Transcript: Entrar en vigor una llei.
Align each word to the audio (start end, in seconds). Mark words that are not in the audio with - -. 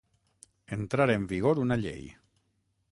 Entrar 0.77 1.07
en 1.17 1.29
vigor 1.35 1.63
una 1.67 1.81
llei. 1.85 2.11